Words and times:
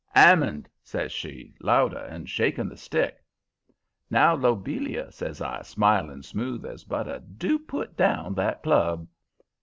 "''Ammond!' 0.15 0.67
says 0.83 1.11
she, 1.11 1.53
louder, 1.59 1.99
and 1.99 2.27
shaking 2.27 2.67
the 2.67 2.75
stick. 2.75 3.23
"'Now, 4.09 4.33
Lobelia,' 4.33 5.11
says 5.11 5.43
I, 5.43 5.61
smiling 5.61 6.23
smooth 6.23 6.65
as 6.65 6.83
butter, 6.83 7.19
'do 7.19 7.59
put 7.59 7.95
down 7.95 8.33
that 8.33 8.63
club!' 8.63 9.07